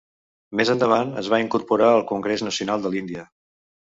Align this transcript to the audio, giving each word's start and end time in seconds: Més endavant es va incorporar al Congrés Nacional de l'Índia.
Més 0.59 0.71
endavant 0.73 1.11
es 1.21 1.29
va 1.33 1.41
incorporar 1.43 1.91
al 1.97 2.03
Congrés 2.13 2.45
Nacional 2.49 2.87
de 2.87 2.93
l'Índia. 2.95 3.29